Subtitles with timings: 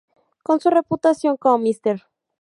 [0.41, 2.01] Con su reputación como "Mr.